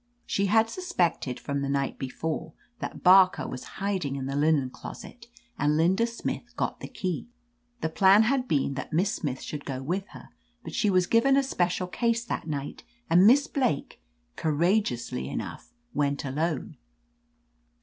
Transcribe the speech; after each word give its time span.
She 0.25 0.47
had 0.47 0.67
suspected, 0.67 1.39
from 1.39 1.61
the 1.61 1.69
night 1.69 1.99
before, 1.99 2.53
that 2.79 3.03
Barker 3.03 3.47
was 3.47 3.63
hiding 3.77 4.15
in 4.15 4.25
the 4.25 4.35
linen 4.35 4.71
closet, 4.71 5.27
and 5.59 5.77
Linda 5.77 6.07
Smith 6.07 6.55
got 6.57 6.79
the 6.79 6.87
key. 6.87 7.27
The 7.81 7.89
plan 7.89 8.23
had 8.23 8.47
been 8.47 8.73
that 8.73 8.91
Miss 8.91 9.13
Smith 9.13 9.41
should 9.43 9.63
go 9.63 9.83
with 9.83 10.07
her, 10.07 10.29
but 10.63 10.73
she 10.73 10.89
was 10.89 11.05
given 11.05 11.37
a 11.37 11.43
special 11.43 11.85
case 11.85 12.25
that 12.25 12.47
night, 12.47 12.83
and 13.11 13.27
Miss 13.27 13.45
Blake, 13.45 14.01
courageously 14.37 15.29
enough, 15.29 15.71
went 15.93 16.25
alone. 16.25 16.77